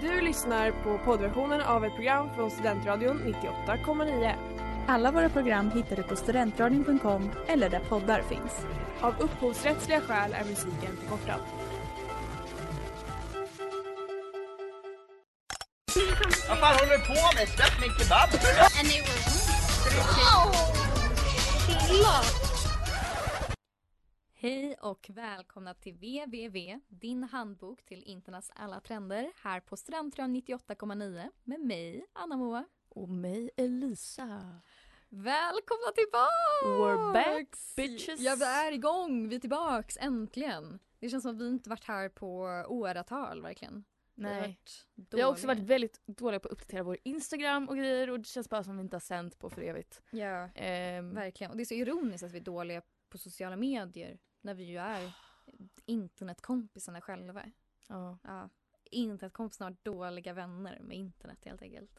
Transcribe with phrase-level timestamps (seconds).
[0.00, 3.34] Du lyssnar på poddversionen av ett program från Studentradion
[3.66, 4.34] 98,9.
[4.88, 8.66] Alla våra program hittar du på studentradion.com eller där poddar finns.
[9.00, 11.40] Av upphovsrättsliga skäl är musiken förkortad.
[16.48, 17.48] Vad fan håller du på med?
[17.48, 18.28] Släpp min kebab!
[18.78, 19.02] And they
[22.00, 22.37] were
[24.40, 31.30] Hej och välkomna till www, din handbok till internets alla trender här på Studentradion 98,9
[31.44, 32.64] med mig, Anna-Moa.
[32.88, 34.60] Och mig Elisa.
[35.08, 36.66] Välkomna tillbaks!
[36.66, 38.20] We're back bitches.
[38.20, 40.78] Ja, vi är igång, vi är tillbaks, äntligen.
[40.98, 43.84] Det känns som att vi inte varit här på åratal verkligen.
[44.14, 44.58] Nej.
[44.94, 48.26] Vi har också varit väldigt dåliga på att uppdatera vår Instagram och grejer och det
[48.26, 50.02] känns bara som vi inte har sänt på för evigt.
[50.10, 51.50] Ja, Ehm, verkligen.
[51.50, 54.76] Och det är så ironiskt att vi är dåliga på sociala medier när vi ju
[54.78, 55.12] är
[55.86, 57.42] internetkompisarna själva.
[57.88, 58.48] ja, Ja.
[58.90, 61.90] Internetkompisarna har dåliga vänner med internet helt enkelt.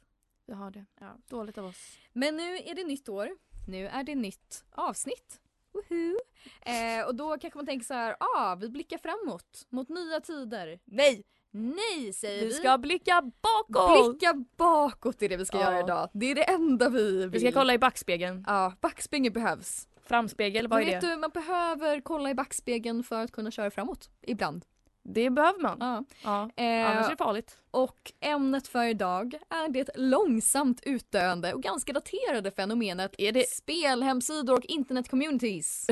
[0.45, 0.85] vi har det.
[0.99, 1.17] Ja.
[1.29, 1.97] Dåligt av oss.
[2.13, 3.29] Men nu är det nytt år.
[3.67, 5.41] Nu är det nytt avsnitt.
[5.71, 6.17] Woohoo!
[6.61, 10.79] Eh, och då kanske man tänker så här, ah, vi blickar framåt mot nya tider.
[10.85, 11.23] Nej!
[11.51, 12.45] Nej säger vi.
[12.47, 14.11] Vi ska blicka bakåt!
[14.19, 15.63] blicka bakåt är det vi ska Ja.
[15.63, 16.09] göra idag.
[16.13, 17.29] Det är det enda vi vill.
[17.29, 18.43] Vi ska kolla i backspegeln.
[18.47, 19.87] Ja, backspegeln behövs.
[20.09, 21.07] Framspegel, vad är vet det?
[21.07, 24.09] du, man behöver kolla i backspegeln för att kunna köra framåt.
[24.21, 24.65] Ibland.
[25.13, 25.77] Det behöver man.
[25.79, 26.03] Ja.
[26.23, 26.63] Ja.
[26.63, 27.57] Eh, Annars är det farligt.
[27.71, 34.57] Och ämnet för idag är det långsamt utdöende och ganska daterade fenomenet Är det- spelhemsidor
[34.57, 35.87] och internetcommunities.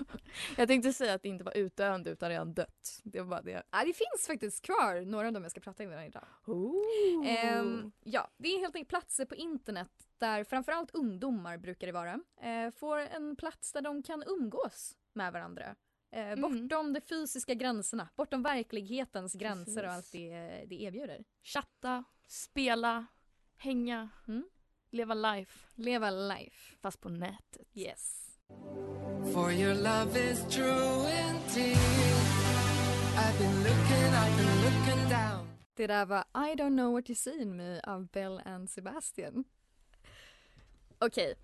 [0.56, 3.00] Jag tänkte säga att det inte var utdöende utan redan dött.
[3.02, 3.62] Det var bara det.
[3.70, 6.24] Ja, det finns faktiskt kvar några av dem jag ska prata om idag.
[6.46, 7.90] Oh.
[8.04, 12.70] Ja, det är helt enkelt platser på internet där framförallt ungdomar brukar det vara, eh,
[12.78, 15.74] får en plats där de kan umgås med varandra.
[16.10, 16.40] Eh, Mm.
[16.40, 20.30] Bortom de fysiska gränserna, bortom verklighetens gränser och allt Precis.
[20.30, 21.24] det, det erbjuder.
[21.42, 23.06] Chatta, spela,
[23.56, 24.44] hänga, Mm.
[24.90, 25.58] leva life.
[25.74, 26.76] Leva life.
[26.82, 27.68] Fast på nätet.
[27.76, 28.24] Yes.
[29.34, 31.76] For your love is true indeed.
[33.16, 35.48] I've been looking, I've been looking down.
[35.74, 39.44] Det där var I don't know what you seen me av Bell and Sebastian.
[40.98, 41.34] Okej,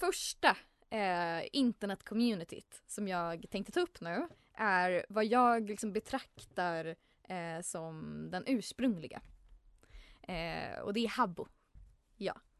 [0.00, 0.56] första
[0.90, 6.96] eh, internetcommunityt som jag tänkte ta upp nu är vad jag liksom betraktar
[7.28, 9.22] eh, som den ursprungliga.
[10.22, 11.48] Eh, och det är Habbo.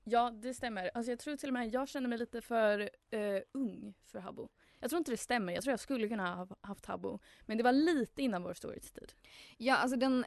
[0.04, 0.90] Ja, det stämmer.
[0.94, 4.48] Alltså jag tror till och med jag känner mig lite för eh, ung för Habbo.
[4.80, 5.52] Jag tror inte det stämmer.
[5.52, 7.18] Jag tror jag skulle kunna ha haft Habbo.
[7.46, 9.12] Men det var lite innan vår storhetstid.
[9.56, 10.24] Ja, alltså den,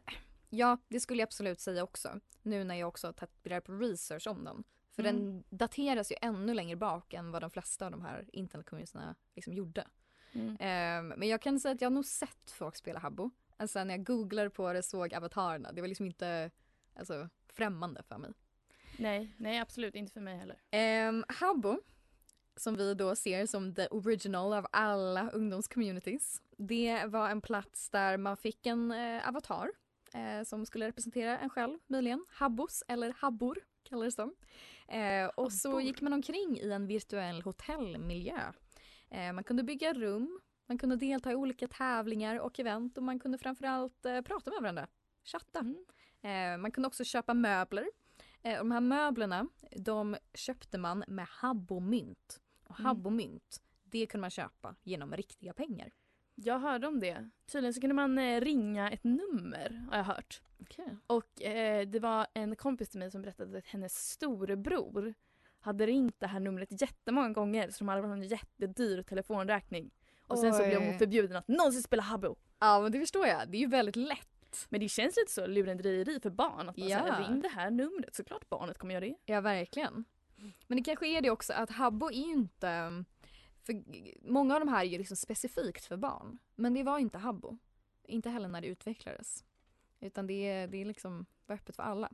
[0.50, 2.20] ja det skulle jag absolut säga också.
[2.42, 4.64] Nu när jag också har tagit reda på research om den.
[4.96, 5.16] För Mm.
[5.16, 9.54] den dateras ju ännu längre bak än vad de flesta av de här internetcommunitierna liksom
[9.54, 9.88] gjorde.
[10.60, 13.32] Ehm, men jag kan säga att jag har nog sett folk spela Habbo.
[13.58, 15.72] Alltså när jag googlade på det såg avatarerna.
[15.72, 16.52] Det var liksom inte
[16.96, 18.32] alltså, främmande för mig.
[18.98, 21.08] Nej, nej absolut inte för mig heller.
[21.10, 21.80] Um, Habbo,
[22.56, 26.42] som vi då ser som the original av alla ungdomscommunities.
[26.58, 29.72] Det var en plats där man fick en eh, avatar
[30.14, 32.26] eh, som skulle representera en själv möjligen.
[32.30, 34.36] Habbos eller habbor kallades de.
[34.88, 38.52] Eh, och så gick man omkring i en virtuell hotellmiljö.
[39.10, 43.20] Eh, man kunde bygga rum, man kunde delta i olika tävlingar och event och man
[43.20, 44.88] kunde framförallt eh, prata med varandra.
[45.24, 45.60] Chatta.
[45.60, 45.86] Mm.
[46.22, 47.86] Eh, man kunde också köpa möbler.
[48.42, 52.42] Eh, de här möblerna de köpte man med habbomynt.
[52.68, 52.86] Och Mm.
[52.86, 55.92] habbomynt, det kunde man köpa genom riktiga pengar.
[56.36, 57.30] Jag hörde om det.
[57.52, 60.42] Tydligen så kunde man eh, ringa ett nummer har jag hört.
[60.60, 60.96] Okay.
[61.08, 65.14] Och eh, det var en kompis till mig som berättade att hennes storebror
[65.60, 69.92] hade ringt det här numret jättemånga gånger så de hade fått en jättedyr telefonräkning.
[70.28, 70.86] Och sen så blev Oj.
[70.88, 72.36] hon förbjuden att någonsin spela Habbo.
[72.60, 74.68] Ja men det förstår jag, det är ju väldigt lätt.
[74.70, 76.70] Men det känns lite så lurendrejeri för barn.
[76.70, 77.08] Att bara Ja.
[77.08, 77.28] ja.
[77.28, 78.16] ring det här numret.
[78.16, 79.16] Såklart barnet kommer göra det.
[79.26, 80.06] Ja verkligen.
[80.68, 83.04] Men det kanske är det också att Habbo är ju inte...
[83.64, 83.84] För
[84.32, 86.38] många av de här är ju liksom specifikt för barn.
[86.56, 87.58] Men det var inte Habbo.
[88.04, 89.46] Inte heller när det utvecklades.
[90.00, 92.10] Utan det är, det är liksom öppet för alla.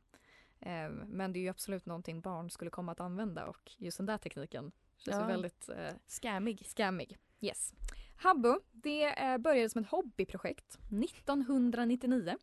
[0.60, 4.06] Eh, men det är ju absolut någonting barn skulle komma att använda och just den
[4.06, 5.26] där tekniken känns Ja.
[5.26, 6.66] väldigt eh, Scammig.
[6.68, 7.18] Scammig.
[7.42, 7.74] Yes.
[8.16, 12.38] Habbo, det eh, började som ett hobbyprojekt 1999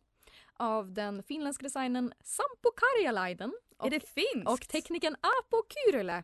[0.53, 4.49] av den finländska designern Sampo Karjalainen och, är det finskt?
[4.49, 6.23] och teknikern Apo Kyrylä.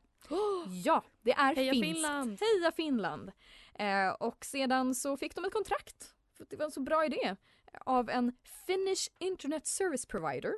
[0.83, 1.94] Ja, det är Heja finskt.
[1.94, 2.38] Finland!
[2.39, 3.31] Heja Finland!
[3.73, 7.35] Eh, och sedan så fick de ett kontrakt, för det var en så bra idé,
[7.85, 8.33] av en
[8.67, 10.53] Finnish Internet Service Provider.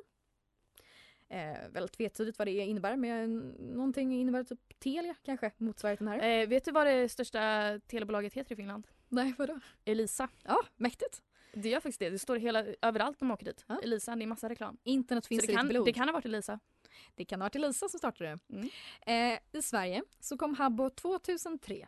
[1.28, 6.40] Eh, väldigt tvetydigt vad det innebär, men någonting innebär typ Telia kanske, motsvarigheten här.
[6.42, 7.40] Eh, vet du vad det största
[7.86, 8.86] telebolaget heter i Finland?
[9.08, 9.60] Nej, vadå?
[9.84, 10.28] Elisa.
[10.44, 11.22] Ja, mäktigt.
[11.52, 12.10] Det gör faktiskt det.
[12.10, 13.64] Det står hela, överallt när man åker dit.
[13.68, 13.80] Ja.
[13.82, 14.76] Elisa, det är massa reklam.
[14.84, 15.84] Internet finns Så det, kan, blod.
[15.86, 16.60] det kan ha varit Elisa.
[17.14, 18.54] Det kan ha varit Elisa som startade det.
[18.54, 18.68] Mm.
[19.34, 21.86] Eh, I Sverige så kom Habbo 2003,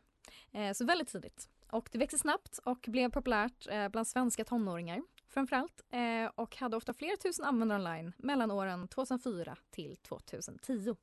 [0.53, 1.49] eh, så väldigt tidigt.
[1.70, 6.76] Och det växte snabbt och blev populärt eh, bland svenska tonåringar framförallt eh, och hade
[6.76, 10.97] ofta flera tusen användare online mellan åren 2004 till 2010.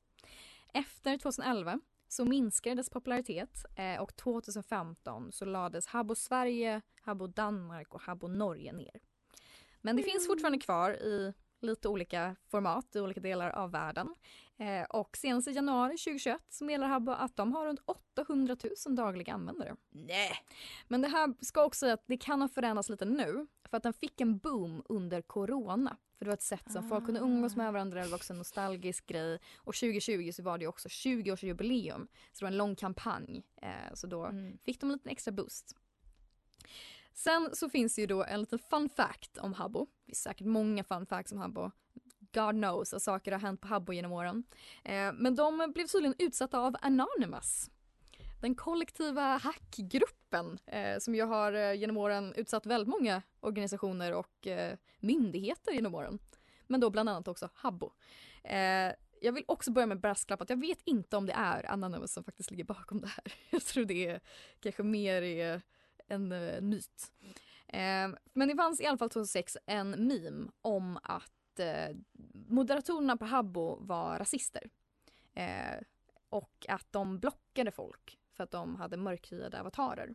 [0.72, 7.94] Efter 2011 så minskade dess popularitet eh, och 2015 så lades Habbo Sverige, Habbo Danmark
[7.94, 9.00] och Habbo Norge ner.
[9.80, 14.14] Men det finns fortfarande kvar i lite olika format i olika delar av världen.
[14.58, 18.56] Eh, och senast i januari 2021 så meddelar Habbo att de har runt 800
[18.86, 19.76] 000 dagliga användare.
[19.90, 20.32] Nej.
[20.88, 23.82] Men det här ska också säga att det kan ha förändrats lite nu för att
[23.82, 25.96] den fick en boom under corona.
[26.18, 28.38] För det var ett sätt som folk kunde umgås med varandra, det var också en
[28.38, 29.38] nostalgisk grej.
[29.56, 32.06] Och 2020 så var det också 20-årsjubileum.
[32.32, 33.42] Så det var en lång kampanj.
[33.62, 34.58] Eh, så då Mm.
[34.64, 35.76] fick de en liten extra boost.
[37.16, 39.86] Sen så finns det ju då en liten fun fact om Habbo.
[39.86, 41.70] Det finns säkert många fun facts om Habbo.
[42.32, 44.44] God knows att saker har hänt på Habbo genom åren.
[44.84, 47.70] Eh, men de blev tydligen utsatta av Anonymous.
[48.40, 54.46] Den kollektiva hackgruppen eh, som ju har eh, genom åren utsatt väldigt många organisationer och
[54.46, 56.18] eh, myndigheter genom åren.
[56.66, 57.92] Men då bland annat också Habbo.
[58.44, 62.12] Eh, jag vill också börja med brasklapp att jag vet inte om det är Anonymous
[62.12, 63.32] som faktiskt ligger bakom det här.
[63.50, 64.20] Jag tror det är
[64.60, 65.62] kanske mer är
[66.08, 67.12] en uh, myt.
[67.74, 71.96] Uh, men det fanns i alla fall 2006 en meme om att eh,
[72.48, 74.70] moderatorerna på Habbo var rasister.
[75.34, 75.84] Ehm,
[76.28, 80.14] och att de blockade folk för att de hade mörkhyade avatarer.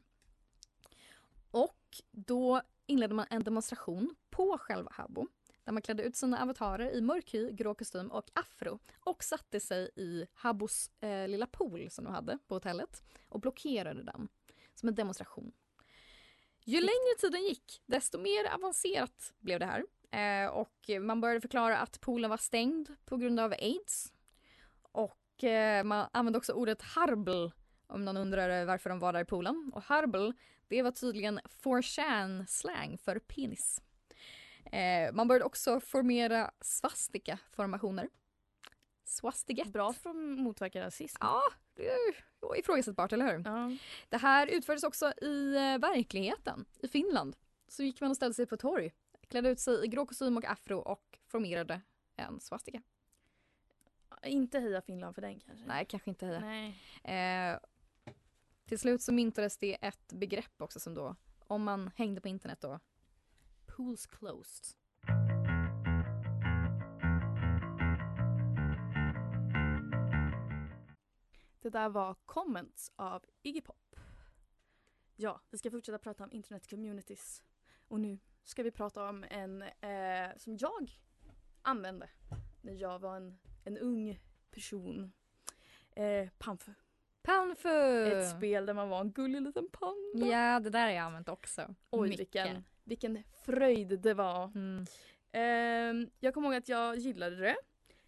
[1.51, 5.27] Och då inledde man en demonstration på själva Habbo
[5.63, 9.59] där man klädde ut sina avatarer i mörk hy, grå kostym och afro och satte
[9.59, 14.27] sig i Habbos eh, lilla pool som de hade på hotellet och blockerade den
[14.75, 15.51] som en demonstration.
[16.63, 19.83] Ju längre tiden gick, desto mer avancerat blev det här.
[20.11, 24.13] Eh, och man började förklara att poolen var stängd på grund av aids.
[24.81, 27.47] Och eh, man använde också ordet harbl
[27.87, 29.71] om någon undrar varför de var där i poolen.
[29.75, 30.31] Och harbl,
[30.67, 33.81] det var tydligen 4chan slang för penis.
[34.65, 38.09] Eh, man började också formera svastika-formationer.
[39.11, 39.67] Swastiget.
[39.67, 41.17] Bra för att motverka rasism.
[41.19, 41.41] Ja,
[41.73, 43.43] det är ifrågasättbart, eller hur?
[43.45, 43.77] Ja.
[44.09, 47.35] Det här utfördes också i eh, verkligheten, i Finland.
[47.67, 48.91] Så gick man och ställde sig på torg,
[49.27, 51.81] klädde ut sig i grå kostym och afro och formerade
[52.15, 52.81] en swastika.
[54.23, 55.65] Inte heja Finland för den kanske.
[55.65, 56.39] Nej, kanske inte heja.
[56.39, 56.81] Nej.
[57.03, 57.59] Eh,
[58.65, 61.15] till slut så myntades det ett begrepp också som då,
[61.47, 62.79] om man hängde på internet då,
[63.65, 64.80] pools closed.
[71.61, 73.95] Det där var Comments av Iggy Pop.
[75.15, 77.43] Ja, vi ska fortsätta prata om internet communities.
[77.87, 80.91] Och nu ska vi prata om en eh, som jag
[81.61, 82.09] använde
[82.61, 84.19] när jag var en, en ung
[84.51, 85.11] person.
[85.91, 86.73] Eh, Pamfu.
[87.21, 88.05] Panfu!
[88.05, 90.27] Ett spel där man var en gullig liten panda.
[90.27, 91.75] Ja, det där har jag använt också.
[91.89, 92.19] Oj, Mycket.
[92.19, 94.45] vilken, vilken fröjd det var.
[94.45, 94.85] Mm.
[95.31, 97.55] Ehm, jag kommer ihåg att jag gillade det.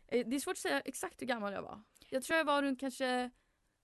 [0.07, 1.83] Eh, det är svårt att säga exakt hur gammal jag var.
[2.09, 3.31] Jag tror jag var runt kanske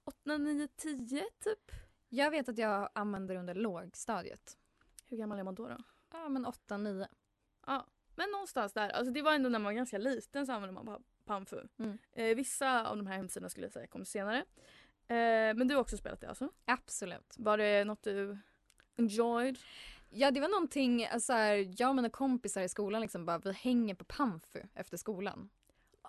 [0.09, 1.71] 8, 9, 10 typ.
[2.09, 4.57] Jag vet att jag använde det under lågstadiet.
[5.07, 5.67] Hur gammal är man då?
[5.67, 5.77] då?
[6.11, 7.07] Ja, men 8-9.
[7.67, 7.85] Ja,
[8.15, 8.89] men någonstans där.
[8.89, 11.67] Alltså det var ändå när man var ganska liten så använde man pa- Pamfu.
[11.79, 11.97] Mm.
[12.11, 14.37] Eh, vissa av de här hemsidorna skulle jag säga kom senare.
[15.07, 16.49] Eh, men du har också spelat det alltså?
[16.65, 17.35] Absolut.
[17.37, 18.37] Var det något du
[18.97, 19.57] enjoyed?
[20.09, 23.51] Ja, det var någonting, alltså, här, jag och mina kompisar i skolan liksom bara, vi
[23.51, 25.49] hänger på Pamfu efter skolan.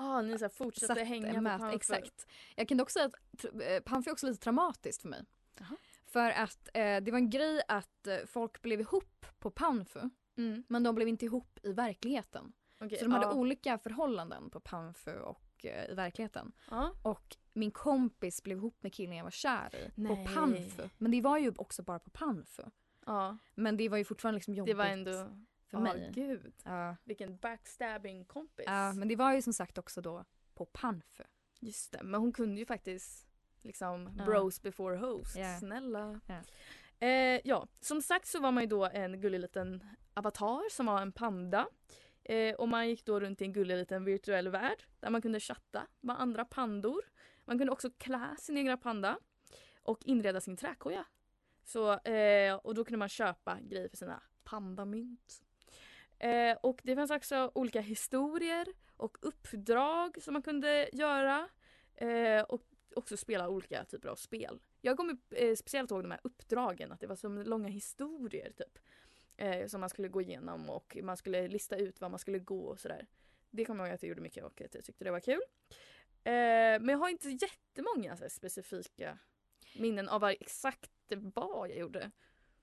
[0.03, 1.77] Ah, ni så här fortsatte Satt hänga med- Pamfu?
[1.77, 2.27] Exakt.
[2.57, 5.25] Jag kan dock säga att eh, Pamfu är också lite traumatiskt för mig.
[5.59, 5.77] Jaha.
[6.07, 10.01] För att eh, det var en grej att eh, folk blev ihop på Pamfu,
[10.37, 10.65] Mm.
[10.69, 12.53] men de blev inte ihop i verkligheten.
[12.81, 13.33] okej, Så de hade ja.
[13.33, 16.53] olika förhållanden på Pamfu och eh, i verkligheten.
[16.71, 16.93] Ja.
[17.03, 20.27] Och min kompis blev ihop med killen jag var kär i Nej.
[20.27, 20.89] på Panfu.
[20.99, 22.63] Men det var ju också bara på Panfu.
[23.07, 25.29] ja, Men det var ju fortfarande liksom jobbigt det var ändå...
[25.71, 26.11] för Ja, mig.
[26.15, 26.53] gud.
[26.65, 26.97] Ja.
[27.05, 28.65] Vilken backstabbing kompis.
[28.69, 30.25] Ja, men det var ju som sagt också då
[30.55, 31.25] på Panfu.
[31.61, 33.27] Just det, men hon kunde ju faktiskt
[33.63, 34.25] liksom Ja.
[34.25, 35.37] bros before host.
[35.37, 35.59] Ja.
[35.59, 36.21] Snälla.
[36.27, 36.41] Ja.
[37.07, 39.85] Eh, ja, som sagt så var man ju då en gullig liten
[40.15, 41.69] avatar som var en panda.
[42.25, 45.41] Eh, och man gick då runt i en gullig liten virtuell värld där man kunde
[45.41, 47.03] chatta med andra pandor.
[47.45, 49.19] Man kunde också klä sin egna panda
[49.83, 51.05] och inreda sin träkoja.
[51.65, 55.43] Så, eh, och då kunde man köpa grejer för sina pandamynt.
[56.21, 61.49] Eh, och det fanns också olika historier och uppdrag som man kunde göra.
[61.95, 62.63] Eh, och
[62.95, 64.61] också spela olika typer av spel.
[64.81, 68.79] Jag kommer eh, speciellt ihåg de här uppdragen, att det var som långa historier typ.
[69.37, 72.65] eh, som man skulle gå igenom och man skulle lista ut var man skulle gå
[72.65, 73.07] och sådär.
[73.51, 75.41] Det kommer jag ihåg att jag gjorde mycket och att jag tyckte det var kul.
[76.25, 76.33] Eh,
[76.81, 79.19] men jag har inte jättemånga så här, specifika
[79.79, 80.91] minnen av vad exakt
[81.35, 82.11] vad jag gjorde.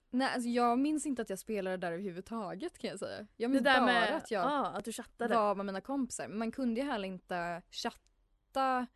[0.10, 3.28] Nej, alltså jag minns inte att jag spelade där överhuvudtaget kan jag säga.
[3.38, 5.36] Jag minns bara med att jag ja, att du chattade.
[5.36, 6.28] var med mina kompisar.
[6.28, 8.88] Man kunde ju heller inte chatta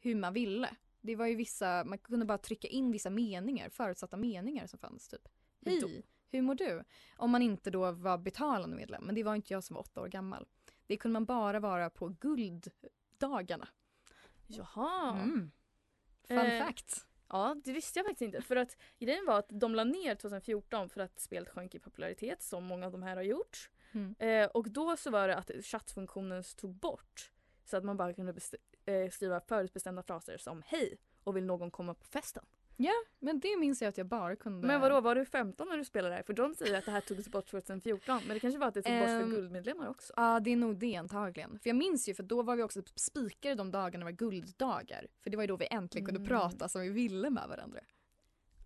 [0.00, 0.68] hur man ville.
[1.00, 5.08] Det var ju vissa, man kunde bara trycka in vissa meningar, förutsatta meningar som fanns
[5.08, 5.28] typ.
[5.66, 6.84] Hej, hur mår du?
[7.16, 10.00] Om man inte då var betalande medlem, men det var inte jag som var åtta
[10.00, 10.46] år gammal.
[10.86, 13.68] Det kunde man bara vara på gulddagarna.
[14.46, 15.20] Jaha.
[15.22, 15.50] Mm.
[16.28, 17.06] Fun Eh, fact.
[17.30, 18.42] Ja, det visste jag faktiskt inte.
[18.42, 22.42] För att grejen var att de la ner 2014 för att spelet sjönk i popularitet
[22.42, 23.70] som många av de här har gjort.
[23.92, 24.14] Mm.
[24.18, 27.30] Eh, och då så var det att chattfunktionen tog bort.
[27.64, 28.34] Så att man bara kunde
[28.86, 32.44] eh, skriva förutbestämda fraser som hej och vill någon komma på festen.
[33.18, 34.66] Men det minns jag att jag bara kunde...
[34.66, 36.22] Men vadå, var du 15 när du spelade här?
[36.22, 38.82] För de säger att det här togs bort 2014 men det kanske var att det
[38.82, 40.12] togs bort för Ehm, guldmedlemmar också.
[40.16, 41.58] Ja, det är nog det antagligen.
[41.58, 45.06] För jag minns ju, för då var vi också spikade de dagarna var gulddagar.
[45.22, 46.28] För det var ju då vi äntligen kunde Mm.
[46.28, 47.80] prata som vi ville med varandra.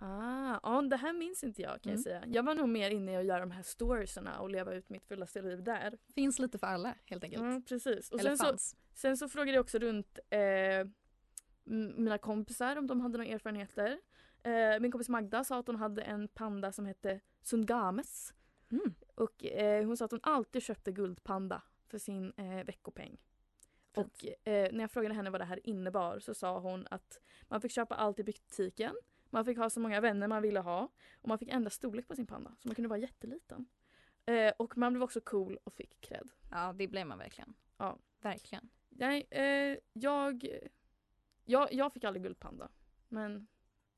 [0.01, 1.95] Ah, ja, det här minns inte jag kan Mm.
[1.95, 2.23] jag säga.
[2.27, 5.05] Jag var nog mer inne i att göra de här storiesarna och leva ut mitt
[5.07, 5.99] fullaste liv där.
[6.15, 7.43] Finns lite för alla helt enkelt.
[7.43, 8.11] Mm, precis.
[8.11, 8.77] Och Eller sen så, fanns.
[8.95, 10.39] sen så frågade jag också runt eh,
[11.65, 14.01] mina kompisar om de hade några erfarenheter.
[14.43, 18.35] Eh, min kompis Magda sa att hon hade en panda som hette Sungames.
[18.71, 18.95] Mm.
[19.15, 23.21] Och eh, hon sa att hon alltid köpte guldpanda för sin eh, veckopeng.
[23.95, 24.07] Fint.
[24.07, 27.61] Och eh, när jag frågade henne vad det här innebar så sa hon att man
[27.61, 28.95] fick köpa allt i butiken.
[29.31, 30.89] Man fick ha så många vänner man ville ha.
[31.21, 32.51] Och man fick ändra storlek på sin panda.
[32.59, 33.67] Så man kunde vara jätteliten.
[34.27, 36.29] Eh, och man blev också cool och fick cred.
[36.51, 37.55] Ja, det blev man verkligen.
[37.77, 37.99] Ja.
[38.21, 38.69] Verkligen.
[38.89, 40.49] Nej, eh, jag,
[41.45, 41.73] jag...
[41.73, 42.69] Jag fick aldrig guldpanda.
[43.09, 43.47] Men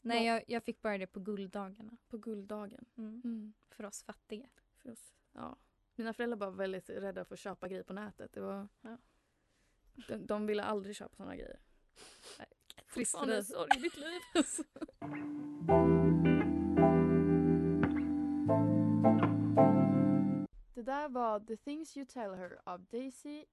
[0.01, 1.97] Nej, jag, jag fick bara det på gulddagarna.
[2.09, 2.85] på gulddagen.
[2.97, 3.21] Mm.
[3.25, 3.53] Mm.
[3.71, 4.49] För oss fattiga.
[4.77, 5.13] För oss.
[5.33, 5.57] Ja.
[5.95, 8.33] Mina föräldrar var väldigt rädda för att köpa grejer på nätet.
[8.33, 8.99] Det var, Ja.
[10.09, 11.61] de, de ville aldrig köpa sådana grejer.
[12.87, 13.45] Fortfarande dig.
[13.45, 14.21] sorg i mitt liv.
[20.75, 23.45] Det där var The Things You Tell Her av Daisy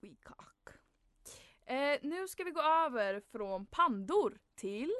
[0.00, 0.61] Weacock.
[1.66, 4.92] Eh, nu ska vi gå över från pandor till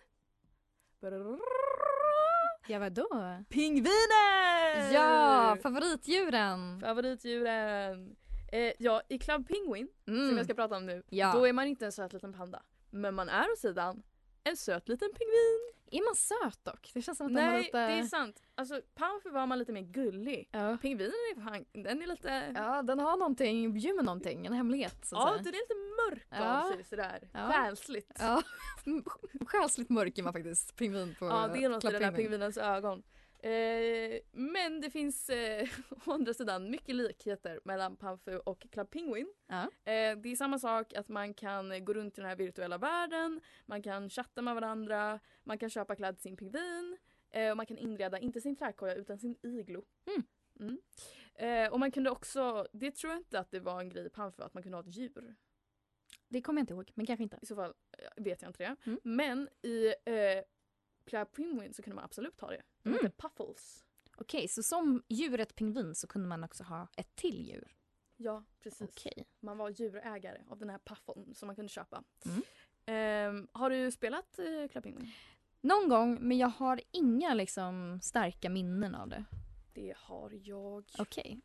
[2.69, 3.09] Ja, vadå?
[3.49, 4.93] pingviner!
[4.93, 6.81] Ja, favoritdjuren!
[6.81, 8.17] Favoritdjuren.
[8.53, 11.33] Eh, ja, i Club Penguin, som jag ska prata om nu, Ja.
[11.35, 12.63] då är man inte en söt liten panda.
[12.91, 14.03] Men man är å sidan
[14.45, 15.73] en söt liten pingvin.
[15.93, 16.91] Är man söt dock?
[16.95, 17.87] Det känns som att Nej, lite...
[17.87, 18.43] det är sant.
[18.55, 20.49] Alltså, Pamper var man lite mer gullig.
[20.53, 20.77] Ja.
[20.83, 22.53] Pingvinen är fan, den är lite...
[22.55, 25.37] ja, den har någonting, bjuder någonting, en hemlighet så Ja, säga.
[25.43, 25.75] den är lite
[26.11, 26.63] mörk Ja.
[26.67, 27.29] av sig sådär.
[27.33, 27.53] Ja.
[27.53, 28.17] Själsligt.
[28.21, 28.43] Ja,
[29.47, 32.17] själsligt mörk är man faktiskt, pingvin på Ja, det är något i den Penguin.
[32.17, 33.03] pingvinens ögon.
[33.43, 35.69] Eh, men det finns eh,
[36.07, 39.33] å andra sidan mycket likheter mellan Pamfu och Club Penguin.
[39.47, 39.63] Ja.
[39.63, 43.41] Eh, det är samma sak att man kan gå runt i den här virtuella världen,
[43.67, 46.99] man kan chatta med varandra, man kan köpa kläder till sin pingvin
[47.31, 49.85] eh, och man kan inreda, inte sin trädkoja utan sin iglo.
[50.07, 50.23] Mm.
[50.61, 50.79] Mm.
[51.35, 54.11] Eh, och man kunde också, det tror jag inte att det var en grej i
[54.11, 55.35] Pamfu att man kunde ha ett djur.
[56.29, 57.39] Det kommer jag inte ihåg, men kanske inte.
[57.43, 57.75] I så fall
[58.17, 58.77] vet jag inte det.
[58.85, 59.01] Mm.
[59.03, 59.95] Men i
[61.25, 62.63] Penguin så kunde man absolut ha det.
[62.83, 63.05] De Mm.
[63.05, 63.85] heter Puffles.
[64.17, 67.75] Okej, så som djuret pingvin så kunde man också ha ett till djur?
[68.17, 68.91] Ja, precis.
[68.91, 69.27] Okej.
[69.41, 72.05] Man var djurägare av den här puffeln som man kunde köpa.
[72.27, 72.43] Mm.
[72.87, 75.11] Ehm, har du spelat eh, Club Penguin?
[75.61, 79.25] Någon gång, men jag har inga liksom starka minnen av det.
[79.75, 80.85] Det har jag.
[80.99, 81.41] Okej.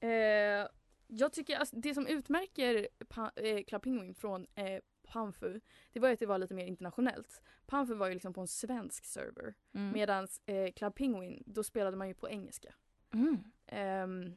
[0.00, 0.68] Eh,
[1.06, 5.60] jag tycker alltså, det som utmärker pa- eh, Club Penguin från eh, Panfu,
[5.92, 7.42] det var ju att det var lite mer internationellt.
[7.66, 9.54] Panfu var ju liksom på en svensk server.
[9.72, 9.92] Mm.
[9.92, 12.74] Medan eh, Club Penguin, då spelade man ju på engelska.
[13.12, 13.38] Mm.
[13.66, 14.36] Ehm,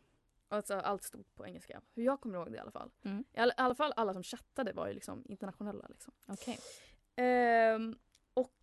[0.49, 1.81] alltså allt stod på engelska.
[1.95, 2.91] Hur jag kommer ihåg det i alla fall.
[3.03, 3.23] Mm.
[3.33, 5.87] I, all, I alla fall alla som chattade var ju liksom internationella.
[5.89, 6.13] Liksom.
[6.27, 6.59] Okej.
[7.15, 7.95] Ehm,
[8.33, 8.61] och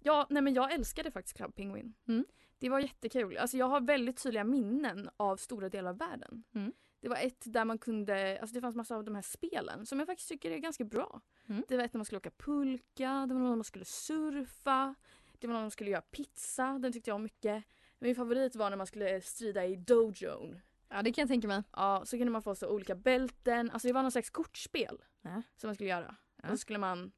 [0.00, 1.94] ja, nej men jag älskade faktiskt Club Penguin.
[2.08, 2.24] Mm.
[2.58, 3.38] Det var jättekul.
[3.38, 6.44] Alltså jag har väldigt tydliga minnen av stora delar av världen.
[6.54, 6.72] Mm.
[7.02, 9.98] Det var ett där man kunde, alltså det fanns massa av de här spelen som
[9.98, 11.20] jag faktiskt tycker är ganska bra.
[11.48, 11.64] Mm.
[11.68, 14.94] Det var ett när man skulle åka pulka, det var när man skulle surfa,
[15.38, 17.64] det var när man skulle göra pizza, den tyckte jag om mycket.
[17.98, 20.60] Min favorit var när man skulle strida i dojon.
[20.88, 21.62] Ja, det kan jag tänka mig.
[21.72, 25.42] Ja, så kunde man få så olika bälten, alltså det var någon slags kortspel Ja.
[25.56, 26.16] som man skulle göra.
[26.36, 26.42] Ja.
[26.42, 27.12] Och så skulle man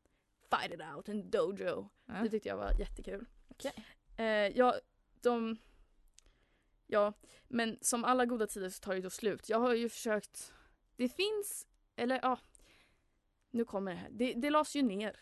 [0.51, 1.89] fight it out in dojo.
[2.07, 2.15] Ja.
[2.23, 3.27] Det tyckte jag var jättekul.
[3.49, 3.73] Okej.
[4.17, 4.27] Eh,
[4.59, 4.75] ja,
[5.23, 5.57] de...
[6.87, 7.13] Ja,
[7.49, 9.49] men som alla goda tider så tar det då slut.
[9.49, 10.53] Jag har ju försökt...
[10.97, 12.39] Det finns, eller ja...
[13.51, 14.09] Nu kommer det här.
[14.11, 15.21] Det, det lades ju ner.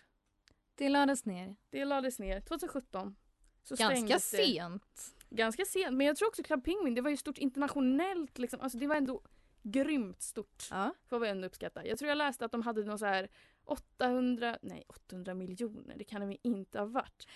[0.74, 1.56] Det lades ner.
[1.70, 3.16] Det lades ner 2017.
[3.62, 4.20] Så Ganska det.
[4.20, 5.14] sent.
[5.30, 5.96] ganska sent.
[5.96, 8.60] Men jag tror också Club Penguin, det var ju stort internationellt liksom.
[8.60, 9.22] Alltså det var ändå
[9.62, 10.68] grymt stort.
[10.70, 10.94] Ja.
[11.04, 11.86] Får vi ändå uppskatta.
[11.86, 13.28] Jag tror jag läste att de hade någon så här
[13.64, 17.26] 800, nej 800 miljoner, det kan de ju inte ha varit.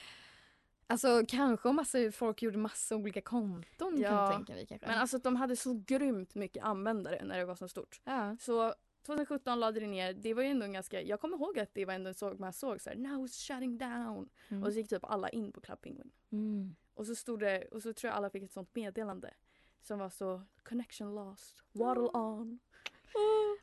[0.87, 4.87] Alltså kanske massa, folk gjorde massa olika konton kan Ja, jag tänka mig kanske.
[4.87, 8.01] Men alltså de hade så grymt mycket användare när det var så stort.
[8.05, 8.37] ja.
[8.41, 8.75] Så
[9.07, 11.85] 2017 lade det ner, det var ju ändå en ganska, jag kommer ihåg att det
[11.85, 14.29] var ändå så man såg så här, now it's shutting down.
[14.49, 14.63] Mm.
[14.63, 16.11] Och så gick typ alla in på Club Penguin.
[16.33, 16.77] Mm.
[16.95, 19.35] Och så stod det, och så tror jag alla fick ett sånt meddelande.
[19.81, 22.59] Som var så, connection lost, waddle on.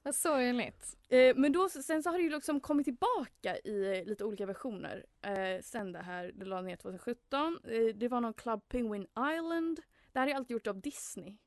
[0.04, 0.98] Vad sorgligt.
[1.10, 4.46] Eh, men då, sen så har det ju liksom kommit tillbaka i eh, lite olika
[4.46, 5.06] versioner.
[5.22, 7.60] Eh, sen det här, det lade ner 2017.
[7.64, 9.82] Eh, det var någon Club Penguin Island.
[10.12, 11.38] Det här är allt gjort av Disney.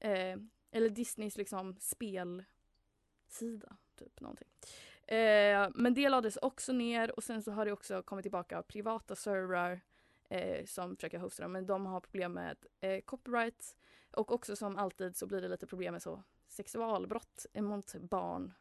[0.00, 0.36] Eh,
[0.70, 4.48] eller Disneys liksom spelsida, typ någonting.
[5.06, 8.62] Eh, men det lades också ner och sen så har det också kommit tillbaka av
[8.62, 9.80] privata servrar
[10.28, 11.52] eh, som försöker hosta dem.
[11.52, 13.76] Men de har problem med eh, copyright
[14.10, 16.22] och också som alltid så blir det lite problem med så
[16.54, 18.52] sexualbrott mot barn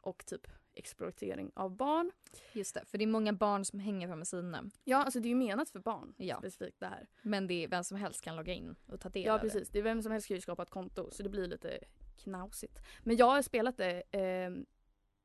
[0.00, 2.12] och typ exploatering av barn.
[2.52, 4.64] Just det, för det är många barn som hänger framför sidorna.
[4.84, 6.38] Ja, alltså det är ju menat för barn Ja.
[6.38, 7.08] specifikt det här.
[7.22, 9.44] Men det är vem som helst kan logga in och ta del Ja, av det.
[9.46, 9.68] precis.
[9.68, 11.78] Det är vem som helst kan ju skapa ett konto så det blir lite
[12.16, 12.78] knasigt.
[13.02, 14.50] Men jag har spelat det eh,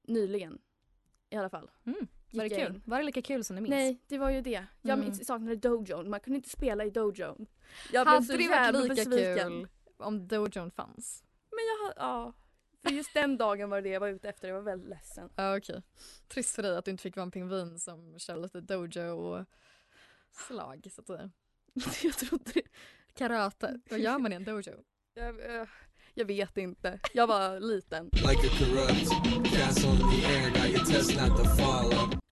[0.07, 0.61] nyligen
[1.29, 1.71] i alla fall.
[1.85, 2.07] Mm.
[2.33, 2.75] Var det kul?
[2.75, 2.81] in.
[2.85, 3.69] Var det lika kul som du minns?
[3.69, 4.65] Nej, det var ju det.
[4.81, 5.13] Jag Mm.
[5.13, 6.09] saknade dojon.
[6.09, 7.45] Man kunde inte spela i dojon.
[7.91, 9.49] Jag Hade det varit lika besviken.
[9.49, 11.23] kul om Dojon fanns?
[11.61, 12.33] Men jag har- ja.
[12.83, 14.47] För just den dagen var det det jag var ute efter.
[14.47, 15.29] Jag var väldigt ledsen.
[15.35, 15.81] Ja okej.
[16.27, 19.45] Trist för dig att du inte fick vara en pingvin som kör lite dojo och
[20.31, 21.31] slag så att säga.
[22.03, 22.61] jag trodde det.
[23.13, 24.83] Karate, vad gör man i en dojo?
[25.13, 25.67] Jag, eh,
[26.13, 26.99] jag vet inte.
[27.13, 28.09] Jag var liten.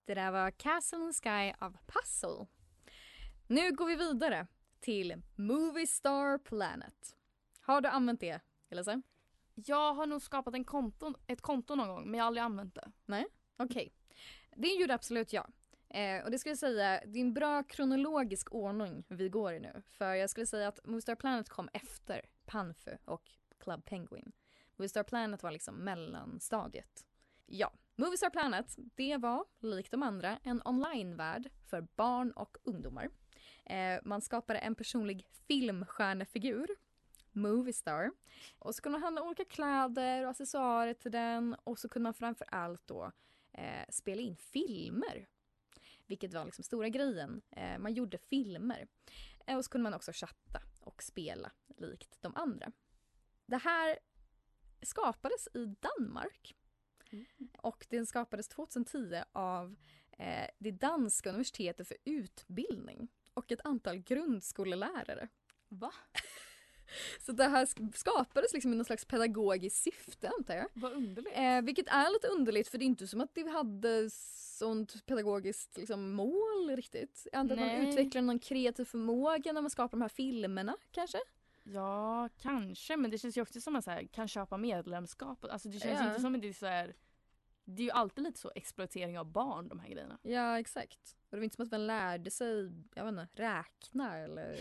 [0.06, 2.46] Det där var Castle in the Sky av Puzzle.
[3.46, 4.46] Nu går vi vidare
[4.80, 7.16] till Movie Star Planet.
[7.60, 9.02] Har du använt det, Elisa?
[9.66, 12.74] Jag har nog skapat en konto, ett konto någon gång men jag har aldrig använt
[12.74, 12.92] det.
[13.06, 13.26] Nej,
[13.62, 13.92] Okej.
[14.56, 15.52] Det gjorde absolut jag.
[15.88, 19.60] Eh, och det skulle jag säga, det är en bra kronologisk ordning vi går i
[19.60, 19.82] nu.
[19.86, 24.32] För jag skulle säga att Movistar Planet kom efter Panfu och Club Penguin.
[24.76, 27.06] Movistar Planet var liksom mellanstadiet.
[27.46, 33.08] Ja, Movistar Planet, det var, likt de andra, en onlinevärld för barn och ungdomar.
[33.66, 36.68] Eh, man skapade en personlig filmstjärnefigur,
[37.32, 38.10] Movie Star.
[38.58, 42.14] Och så kunde man handla olika kläder och accessoarer till den och så kunde man
[42.14, 43.12] framför allt då
[43.52, 45.26] eh, spela in filmer.
[46.06, 47.42] Vilket var liksom stora grejen.
[47.50, 48.88] Eh, man gjorde filmer.
[49.46, 52.72] Eh, och så kunde man också chatta och spela likt de andra.
[53.46, 53.98] Det här
[54.82, 56.54] skapades i Danmark.
[57.58, 59.76] Och den skapades 2010 av
[60.18, 65.28] eh, det danska universitetet för utbildning och ett antal grundskolelärare.
[65.68, 65.92] Va?
[67.20, 70.66] Så det här sk- skapades liksom i någon slags pedagogiskt syfte antar jag.
[70.74, 71.36] Vad underligt.
[71.36, 75.76] Eh, vilket är lite underligt för det är inte som att det hade sånt pedagogiskt
[75.76, 77.26] liksom, mål riktigt.
[77.32, 81.18] Jag antar att man utvecklar någon kreativ förmåga när man skapar de här filmerna kanske?
[81.62, 82.96] Ja, kanske.
[82.96, 85.44] Men det känns ju också som att man här, kan köpa medlemskap.
[85.44, 86.08] Alltså det känns Ja.
[86.08, 86.94] inte som att det är så här.
[87.64, 90.18] Det är ju alltid lite så exploatering av barn de här grejerna.
[90.22, 91.16] Ja exakt.
[91.22, 94.58] Och det var inte som att man lärde sig jag vet inte, räkna eller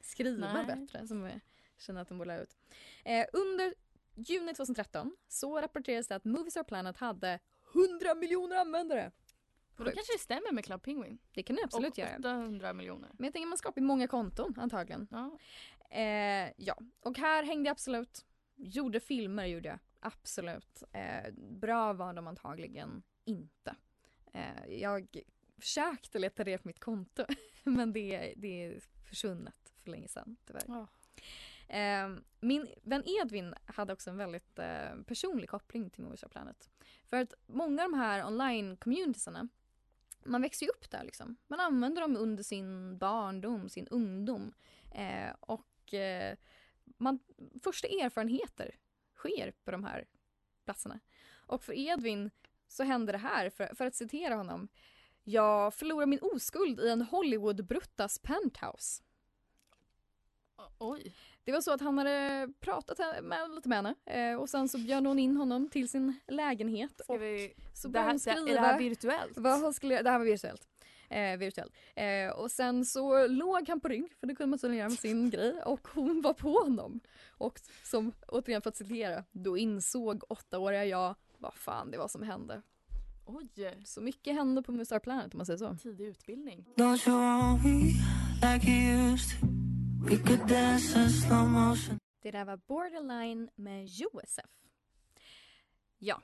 [0.00, 1.40] skriva bättre som jag
[1.78, 2.56] känner att de borde lära ut.
[3.04, 3.74] Eh, under
[4.14, 7.38] juni 2013 så rapporterades det att Moviestar Planet hade
[7.74, 9.12] 100 miljoner användare.
[9.78, 11.18] Och då kanske det stämmer med Club Penguin.
[11.32, 12.16] Det kan det absolut och göra.
[12.18, 13.10] 800 miljoner.
[13.12, 15.08] Men jag tänker man skapar många konton antagligen.
[15.10, 15.38] Ja.
[15.90, 18.26] Eh, ja, och här hängde jag absolut.
[18.56, 19.78] Gjorde filmer gjorde jag.
[20.00, 20.82] Absolut.
[20.92, 23.76] Eh, bra var de antagligen inte.
[24.32, 25.22] Eh, jag
[25.60, 27.24] försökte leta reda på mitt konto
[27.64, 30.64] men det, det är försvunnet för länge sedan tyvärr.
[30.66, 30.86] Ja.
[31.68, 32.08] Eh,
[32.40, 36.70] min vän Edvin hade också en väldigt eh, personlig koppling till Movies Planet.
[37.10, 39.48] För att många av de här online-communitiesarna
[40.24, 41.36] man växer ju upp där liksom.
[41.46, 44.54] Man använder dem under sin barndom, sin ungdom.
[44.94, 46.36] Eh, och eh,
[46.98, 47.18] man,
[47.62, 48.74] första erfarenheter
[49.14, 50.08] sker på de här
[50.64, 51.00] platserna.
[51.46, 52.30] Och för Edvin
[52.68, 54.68] så hände det här, för, för att citera honom.
[55.24, 59.02] Jag förlorar min oskuld i en Hollywood-bruttas penthouse.
[60.78, 61.14] Oj.
[61.48, 64.78] Det var så att han hade pratat med, lite med henne eh, och sen så
[64.78, 67.00] bjöd hon in honom till sin lägenhet.
[67.04, 68.40] Ska Och vi, så det här, hon skriva.
[68.40, 69.38] är det här virtuellt?
[69.38, 70.68] Vad hon skulle, det här var virtuellt.
[71.10, 71.72] Eh, virtuellt.
[71.96, 74.98] Eh, och sen så låg han på rygg, för det kunde man tydligen göra med
[74.98, 77.00] sin grej, och hon var på honom.
[77.30, 82.22] Och som, återigen för att citera, då insåg åttaåriga jag vad fan det var som
[82.22, 82.62] hände.
[83.26, 83.82] Oj.
[83.84, 85.76] Så mycket hände på Mustar Planet om man säger så.
[85.82, 86.64] Tidig utbildning.
[92.22, 94.46] Det där var Borderline med Josef.
[95.98, 96.22] Ja,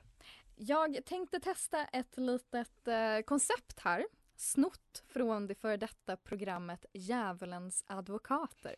[0.55, 4.05] jag tänkte testa ett litet eh, koncept här.
[4.35, 8.75] Snott från det före detta programmet Djävulens advokater.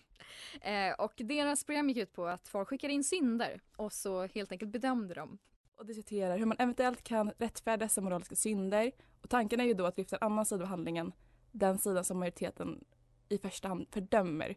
[0.62, 4.52] Eh, och deras program gick ut på att folk skickade in synder och så helt
[4.52, 5.38] enkelt bedömde dem.
[5.76, 8.92] Och diskuterar hur man eventuellt kan rättfärdiga dessa moraliska synder.
[9.22, 11.12] Och tanken är ju då att lyfta en annan sida av handlingen.
[11.52, 12.86] Den sidan som majoriteten
[13.30, 14.56] i första hand fördömer.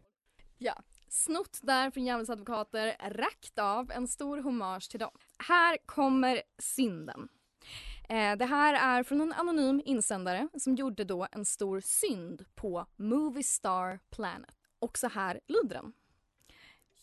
[0.63, 0.73] Ja,
[1.09, 5.11] snott där från Djävulens advokater, rakt av, en stor hommage till dem.
[5.37, 7.29] Här kommer synden.
[8.09, 12.85] Eh, det här är från en anonym insändare som gjorde då en stor synd på
[12.95, 14.55] Movie Star Planet.
[14.79, 15.93] Och så här lyder den.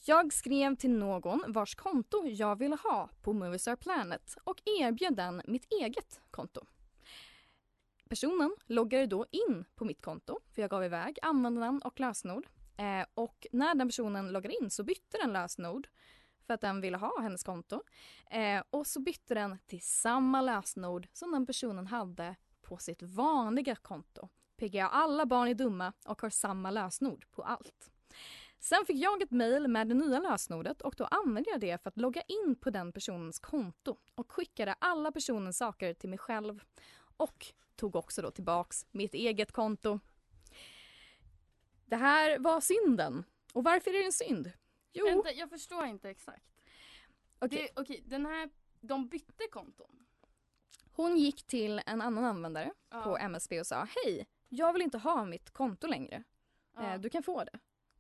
[0.05, 5.17] Jag skrev till någon vars konto jag ville ha på Movie Star Planet och erbjöd
[5.17, 6.61] den mitt eget konto.
[8.09, 12.47] Personen loggade då in på mitt konto, för jag gav iväg användarnamn och lösenord.
[12.79, 15.89] Eh, och när den personen loggade in så bytte den lösenord
[16.47, 17.83] för att den ville ha hennes konto.
[18.31, 23.77] Eh, och så bytte den till samma lösenord som den personen hade på sitt vanliga
[23.77, 24.29] konto.
[24.57, 27.91] PGA alla barn är dumma och har samma lösenord på allt.
[28.61, 31.89] Sen fick jag ett mejl med det nya lösenordet och då använde jag det för
[31.89, 36.61] att logga in på den personens konto och skickade alla personens saker till mig själv
[37.17, 40.01] och tog också då tillbaks mitt eget konto.
[41.89, 43.25] Det här var synden.
[43.53, 44.53] Och varför är det en synd?
[44.93, 46.45] Jo, Vänta, jag förstår inte exakt.
[47.39, 47.71] okej.
[47.75, 50.07] Det- Okej, den här, de bytte konton.
[50.93, 54.99] Hon gick till en annan användare Ja, på MSB och sa hej, jag vill inte
[54.99, 56.25] ha mitt konto längre.
[56.75, 57.59] ja, Eh, du kan få det.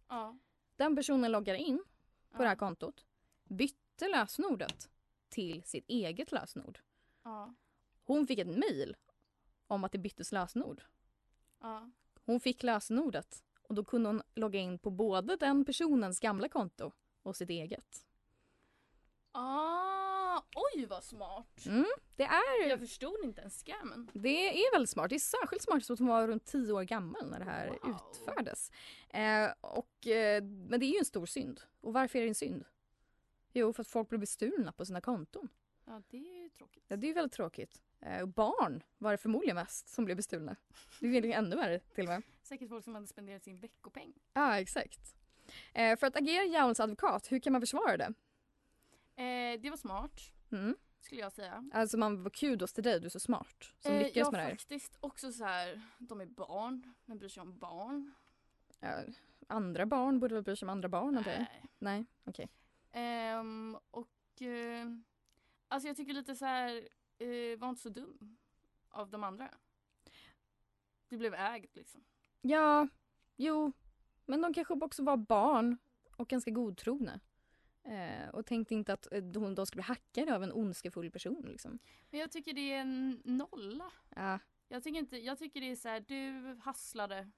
[0.08, 0.38] ja,
[0.76, 1.84] Den personen loggar in
[2.32, 3.04] på det här kontot,
[3.44, 4.90] bytte lösenordet
[5.28, 6.78] till sitt eget lösenord.
[8.04, 8.96] Hon fick ett mejl
[9.66, 10.82] om att det byttes lösenord.
[12.24, 16.92] Hon fick lösenordet och då kunde hon logga in på både den personens gamla konto
[17.22, 18.04] och sitt eget.
[19.32, 20.42] Ah,
[20.74, 21.66] oj vad smart.
[21.66, 21.84] Mm,
[22.16, 24.10] det är Jag förstod inte ens scammen.
[24.14, 25.08] Det är väldigt smart.
[25.10, 27.96] Det är särskilt smart att hon var runt 10 år gammal när det här Wow.
[28.12, 28.70] utfördes.
[29.08, 31.60] Eh, och, eh, men det är ju en stor synd.
[31.80, 32.64] Och varför är det en synd?
[33.52, 35.48] Jo, för att folk blir bestulna på sina konton.
[35.84, 36.84] Ja, det är ju tråkigt.
[36.88, 37.82] Ja, det är väldigt tråkigt.
[38.00, 40.56] Eh, barn var det förmodligen mest som blev bestulna.
[41.00, 42.22] Det är ännu värre till och med.
[42.42, 44.12] Säkert folk som hade spenderat sin veckopeng.
[44.32, 45.14] Ja, exakt.
[45.74, 48.12] Eh, för att agera djävulens advokat, hur kan man försvara det?
[49.22, 50.20] Eh, det var smart,
[50.52, 50.76] Mm.
[51.00, 51.70] skulle jag säga.
[51.72, 54.40] Alltså man var kudos till dig, du är så smart som Eh, lyckades ja, med
[54.40, 54.50] det här.
[54.50, 56.94] faktiskt också så här, de är barn.
[57.06, 58.14] Vem bryr sig om barn?
[58.80, 59.02] Ja,
[59.46, 61.16] andra barn borde väl bry sig om andra barn?
[61.16, 61.38] antar jag?
[61.40, 61.62] Nej.
[61.78, 62.48] Nej, okej.
[62.92, 64.86] Ehm, och eh,
[65.68, 68.36] alltså jag tycker lite så här, eh, var inte så dum
[68.88, 69.50] av de andra.
[71.08, 72.04] Det blev ägt liksom.
[72.40, 72.88] Ja,
[73.36, 73.72] jo.
[74.26, 75.78] Men de kanske också var barn
[76.16, 77.20] och ganska godtrogna.
[77.84, 81.42] Eh, och tänkte inte att eh, de, de skulle bli hackade av en ondskefull person.
[81.48, 81.78] Liksom.
[82.10, 83.92] Men jag tycker det är en nolla.
[84.16, 87.30] Ja, Jag tycker, inte, jag tycker det är så här, du hasslade,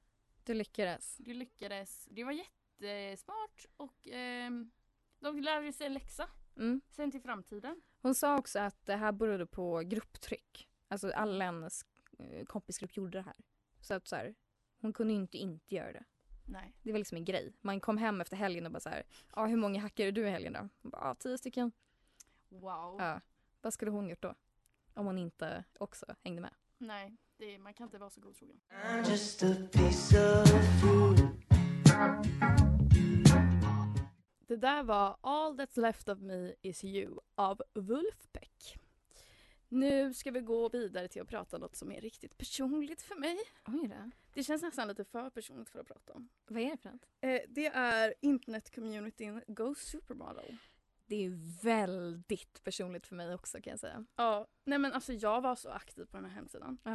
[0.45, 1.17] du lyckades.
[1.17, 2.09] du lyckades.
[2.11, 4.71] Det var jättesmart och ehm,
[5.19, 6.81] de lärde sig läxa Mm.
[6.91, 7.83] sen till framtiden.
[8.03, 10.69] Hon sa också att det här berodde på grupptryck.
[10.89, 11.85] Alltså alla hennes
[12.19, 13.37] eh, kompisgrupp gjorde det här.
[13.81, 14.35] Så att så här,
[14.81, 16.05] hon kunde inte inte göra det.
[16.45, 16.75] Nej.
[16.83, 17.53] Det var liksom en grej.
[17.61, 19.03] Man kom hem efter helgen och bara så här,
[19.37, 20.69] ja hur många hackade du i helgen då?
[20.83, 21.73] Hon bara, ja tio stycken.
[22.49, 22.97] Wow.
[22.99, 23.21] Ja.
[23.61, 24.35] Vad skulle hon gjort då?
[24.95, 26.55] Om hon inte också hängde med.
[26.79, 28.61] Nej, det, man kan inte vara så godtrogen.
[34.51, 38.79] Det där var All That's Left of Me Is You av Wolfpack.
[39.69, 43.15] Nu ska vi gå vidare till att prata om något som är riktigt personligt för
[43.17, 43.39] mig.
[43.67, 44.11] Oj då.
[44.35, 46.29] Det känns nästan lite för personligt för att prata om.
[46.47, 47.07] Vad är det för något?
[47.21, 50.57] Eh, det är internetcommunityn Go Supermodel.
[51.07, 54.05] Det är väldigt personligt för mig också kan jag säga.
[54.17, 56.79] Ja, nej men alltså jag var så aktiv på den här hemsidan.
[56.83, 56.91] Ja.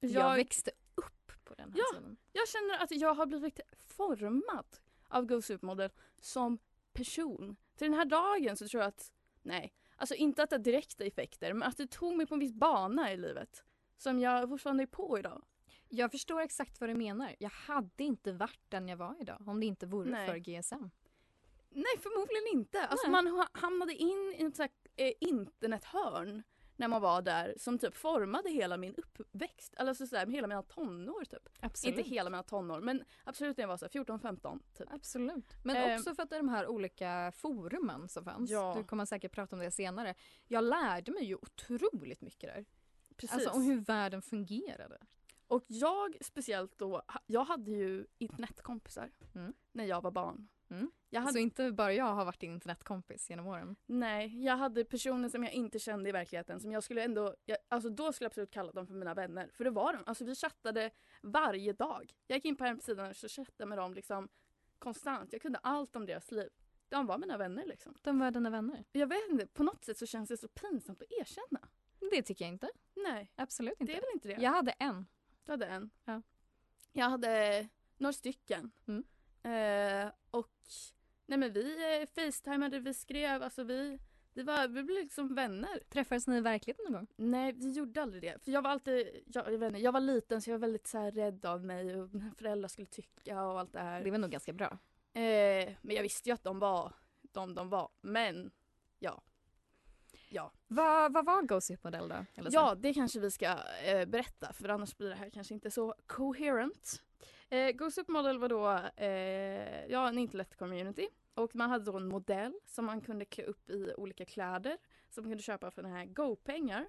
[0.00, 1.84] Jag, Jag jag, växte upp på den här Ja.
[1.98, 2.16] sidan.
[2.48, 4.66] känner att jag har blivit formad
[5.08, 6.58] av Go Supermodel som
[6.92, 7.56] person.
[7.76, 11.04] Till den här dagen så tror jag att, nej, alltså inte att det har direkta
[11.04, 13.64] effekter men att det tog mig på en viss bana i livet.
[13.96, 15.44] Som jag fortfarande är på idag.
[15.88, 17.36] Jag förstår exakt vad du menar.
[17.38, 20.26] Jag hade inte varit den jag var idag om det inte vore Nej.
[20.28, 20.90] för GSM.
[21.70, 22.86] Nej förmodligen inte.
[22.86, 23.22] Alltså Nej.
[23.22, 26.42] man ha- hamnade in i ett här, eh, internethörn
[26.80, 29.74] när man var där som typ formade hela min uppväxt.
[29.76, 31.48] Alltså så här, hela mina tonår typ.
[31.60, 31.98] Absolut.
[31.98, 34.88] Inte hela mina tonår men absolut när jag var så här 14-15 typ.
[34.92, 35.54] Absolut.
[35.64, 35.98] Men Ehm.
[35.98, 38.50] också för att det är de här olika forumen som fanns.
[38.50, 38.74] Ja.
[38.78, 40.14] Du kommer säkert prata om det senare.
[40.46, 42.64] Jag lärde mig ju otroligt mycket där.
[43.16, 43.34] Precis.
[43.34, 44.98] Alltså om hur världen fungerade.
[45.46, 49.52] Och jag speciellt då, jag hade ju internetkompisar Mm.
[49.72, 50.48] när jag var barn.
[50.70, 50.90] Mm.
[51.10, 53.76] Jag hade, Så inte bara jag har varit din internetkompis genom åren.
[53.86, 57.58] Nej, jag hade personer som jag inte kände i verkligheten som jag skulle ändå, jag,
[57.68, 59.50] alltså då skulle jag absolut kalla dem för mina vänner.
[59.52, 60.90] För det var de, alltså vi chattade
[61.22, 62.14] varje dag.
[62.26, 64.28] Jag gick in på hemsidan och chattade med dem liksom
[64.78, 65.32] konstant.
[65.32, 66.48] Jag kunde allt om deras liv.
[66.88, 67.94] De var mina vänner liksom.
[68.02, 68.84] De var dina vänner.
[68.92, 71.68] Jag vet inte, på något sätt så känns det så pinsamt att erkänna.
[72.10, 72.70] Det tycker jag inte.
[72.94, 73.92] Nej, Absolut det inte.
[73.92, 74.42] är väl inte det.
[74.42, 75.06] Jag hade en.
[75.44, 75.90] Du hade en.
[76.04, 76.22] Ja.
[76.92, 78.70] Jag hade några stycken.
[78.88, 79.04] Mm.
[79.42, 80.52] Eh, och
[81.26, 83.98] nej men vi eh, facetimade, vi skrev, alltså vi,
[84.34, 85.80] vi, var, vi blev liksom vänner.
[85.88, 87.06] Träffades ni i verkligheten någon gång?
[87.16, 88.44] Nej, vi gjorde aldrig det.
[88.44, 90.86] För jag var alltid, jag, jag, vet inte, jag var liten så jag var väldigt
[90.86, 94.04] så här rädd av mig och mina föräldrar skulle tycka och allt det här.
[94.04, 94.78] Det var nog ganska bra.
[95.12, 96.92] Eh, men jag visste ju att de var
[97.32, 97.88] de de var.
[98.00, 98.50] Men
[98.98, 99.22] ja.
[100.32, 102.24] Ja, Vad, vad var Gossip Modell då?
[102.34, 102.56] Eller så?
[102.56, 103.46] ja det kanske vi ska
[103.84, 107.02] eh, berätta för annars blir det här kanske inte så coherent.
[107.52, 112.54] Eh, Go Supermodel var då eh, ja, en internet-community och man hade då en modell
[112.66, 116.04] som man kunde klä upp i olika kläder som man kunde köpa för den här
[116.04, 116.86] Go-pengar.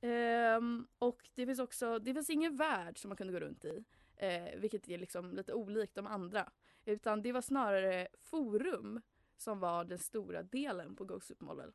[0.00, 3.84] Um, och det finns också, det finns ingen värld som man kunde gå runt i.
[4.16, 6.50] Eh, vilket är liksom lite olikt de andra.
[6.84, 9.00] Utan det var snarare forum
[9.36, 11.72] som var den stora delen på Go Supermodel.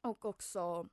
[0.00, 0.88] Och också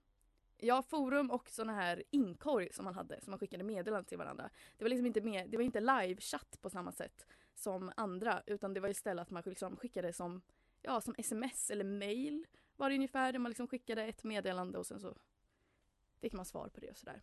[0.58, 4.50] Ja, forum och såna här inkorg som man hade som man skickade meddelanden till varandra.
[4.78, 8.74] Det var liksom inte, med, det var inte live-chatt på samma sätt som andra utan
[8.74, 10.42] det var istället att man liksom skickade som,
[10.82, 14.88] ja, som sms eller mail var det ungefär där man liksom skickade ett meddelande och
[14.88, 15.16] sen så
[16.22, 17.22] fick man svar på det och sådär.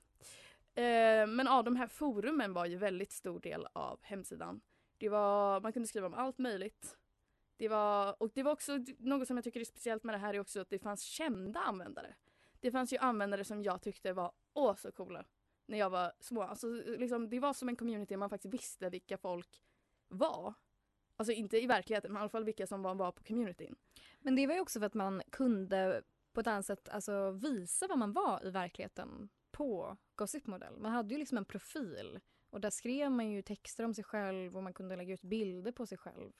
[0.75, 4.61] Eh, men ja, de här forumen var ju väldigt stor del av hemsidan.
[4.99, 6.97] Det var, man kunde skriva om allt möjligt.
[7.57, 10.35] Det var, och det var också något som jag tycker är speciellt med det här
[10.35, 12.15] är också att det fanns kända användare.
[12.63, 15.25] Det fanns ju användare som jag tyckte var åh så coola
[15.67, 16.43] när jag var små.
[16.43, 19.63] Alltså, liksom, det var som en community man faktiskt visste vilka folk
[20.09, 20.55] var.
[21.17, 23.77] Alltså inte i verkligheten men i alla fall vilka som var, var på communityn.
[24.21, 27.87] Men det var ju också för att man kunde på ett annat sätt alltså, visa
[27.87, 30.79] vad man var i verkligheten på Gossip Model.
[30.79, 32.21] Man hade ju liksom en profil
[32.51, 35.73] och där skrev man ju texter om sig själv och man kunde lägga ut bilder
[35.73, 36.33] på sig själv.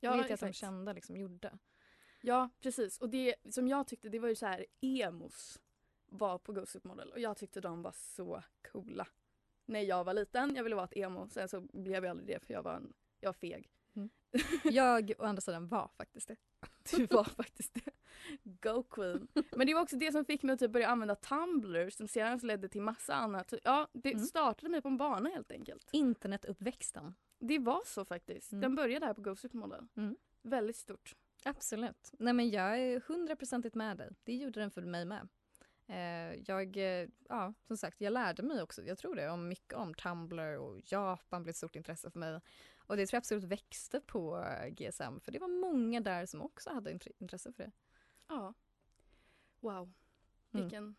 [0.00, 1.58] Ja, det vet jag att de kända liksom gjorde.
[2.22, 2.98] Ja, precis.
[2.98, 5.60] Och det som jag tyckte, det var ju så här emos
[6.08, 8.42] var på Ghost Model och jag tyckte de var så
[8.72, 9.06] coola.
[9.66, 12.46] När jag var liten, jag ville vara ett emo, sen så blev jag aldrig det
[12.46, 13.70] för jag var, en, jag var feg.
[14.64, 16.36] Jag å andra sidan var faktiskt det.
[16.96, 17.90] Du var faktiskt det.
[18.42, 19.28] Go Queen.
[19.56, 22.38] Men det var också det som fick mig att typ börja använda Tumblr som sedan
[22.38, 23.54] ledde till massa annat.
[23.64, 24.24] Ja, det Mm.
[24.24, 25.88] startade mig på en bana helt enkelt.
[25.92, 27.14] Internetuppväxten.
[27.38, 28.52] Det var så faktiskt.
[28.52, 28.60] Mm.
[28.60, 29.86] Den började här på Go Supermodel.
[29.96, 30.16] Mm.
[30.42, 31.14] Väldigt stort.
[31.44, 32.12] Absolut.
[32.18, 34.10] Nej men jag är hundraprocentigt med dig.
[34.24, 35.28] Det gjorde den för mig med.
[35.88, 39.72] Eh, jag, eh, ja som sagt, jag lärde mig också, jag tror det, om mycket
[39.74, 42.40] om Tumblr och Japan blev ett stort intresse för mig.
[42.78, 46.42] Och det tror jag absolut växte på eh, GSM för det var många där som
[46.42, 47.72] också hade int- intresse för det.
[48.28, 48.54] Ja.
[49.60, 49.92] Wow.
[50.52, 50.64] Mm.
[50.64, 50.96] Vilken,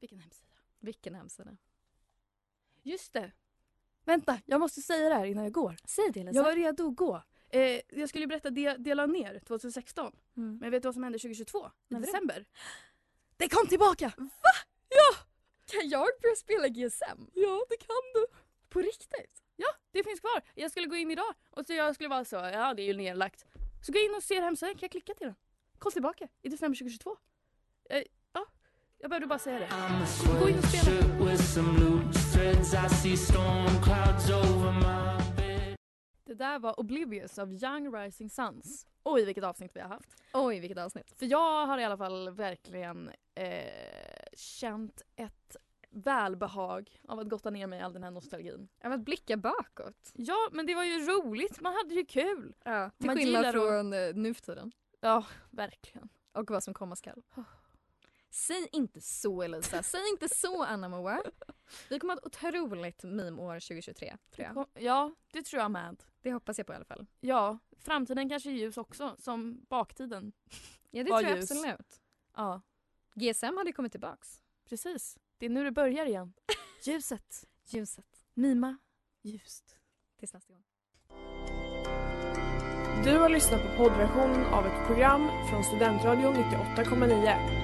[0.00, 0.54] vilken hemsida.
[0.78, 1.56] Vilken hemsida.
[2.82, 3.32] Just det.
[4.04, 5.76] Vänta, jag måste säga det här innan jag går.
[5.84, 7.22] Säg det Jag var redo att gå.
[7.48, 10.16] Eh, jag skulle berätta det, jag la ner 2016.
[10.36, 10.58] Mm.
[10.58, 11.70] Men vet du vad som hände 2022?
[11.88, 12.34] I december?
[12.38, 12.44] Det
[13.48, 14.12] kom tillbaka!
[15.66, 17.18] Kan jag börja spela GSM?
[17.34, 18.26] Ja, det kan du.
[18.68, 19.42] På riktigt?
[19.56, 20.42] Ja, det finns kvar.
[20.54, 22.94] Jag skulle gå in idag och så jag skulle vara så, ja det är ju
[22.96, 23.44] nedlagt.
[23.82, 25.34] Så gå in och se hemsidan, kan jag klicka till den?
[25.78, 27.16] Kom tillbaka i december 2022.
[27.90, 28.46] Eh, ja,
[28.98, 29.68] jag behövde bara säga det.
[30.40, 30.84] Gå in och spela.
[36.34, 38.86] Det där var Oblivious av Young Rising Suns.
[39.04, 40.08] Oj vilket avsnitt vi har haft.
[40.32, 41.12] Oj vilket avsnitt.
[41.18, 43.64] För jag har i alla fall verkligen eh,
[44.32, 45.56] känt ett
[45.90, 48.68] välbehag av att gotta ner mig i all den här nostalgin.
[48.84, 50.12] Av att blicka bakåt.
[50.12, 52.54] Ja men det var ju roligt, man hade ju kul.
[52.64, 54.72] Ja, till Man skillnad från uh, nu för tiden.
[55.00, 56.08] Ja, verkligen.
[56.32, 57.22] Och vad som komma skall.
[58.30, 61.22] Säg inte så Elisa, säg inte så Anna Moa.
[61.90, 64.66] Vi kommer ha ett otroligt meme-år 2023 tror jag.
[64.82, 66.02] Ja, det tror jag med.
[66.22, 67.06] Det hoppas jag på i alla fall.
[67.20, 70.32] Ja, framtiden kanske är ljus också, som baktiden.
[70.90, 71.50] Ja det Var tror jag ljus.
[71.50, 72.00] absolut.
[72.36, 72.60] Ja,
[73.14, 74.42] GSM hade kommit tillbaks.
[74.68, 75.18] precis.
[75.38, 76.32] Det är nu det börjar igen.
[76.84, 77.48] Ljuset.
[77.66, 78.26] Ljuset.
[78.34, 78.76] Mima.
[79.22, 79.76] Ljust.
[80.18, 80.62] Tills nästa gång.
[83.04, 87.63] Du har lyssnat på poddversion av ett program från Studentradion 98,9.